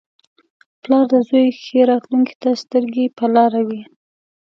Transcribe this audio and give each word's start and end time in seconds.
•پلار 0.81 1.05
د 1.11 1.13
زوی 1.27 1.45
ښې 1.61 1.79
راتلونکې 1.91 2.35
ته 2.41 2.49
سترګې 2.63 3.05
په 3.17 3.25
لاره 3.35 3.61
وي. 3.67 3.81